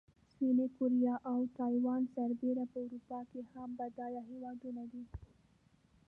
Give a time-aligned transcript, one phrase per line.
[0.33, 5.03] سویلي کوریا او تایوان سربېره په اروپا کې هم بډایه هېوادونه دي.